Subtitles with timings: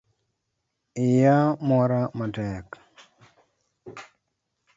[1.07, 2.65] Iya mwora matek.